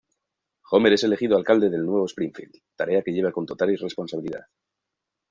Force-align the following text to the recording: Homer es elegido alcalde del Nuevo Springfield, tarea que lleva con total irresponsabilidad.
Homer 0.71 0.91
es 0.93 1.03
elegido 1.03 1.37
alcalde 1.37 1.69
del 1.69 1.85
Nuevo 1.85 2.05
Springfield, 2.07 2.55
tarea 2.75 3.03
que 3.03 3.11
lleva 3.13 3.31
con 3.31 3.45
total 3.45 3.69
irresponsabilidad. 3.69 4.47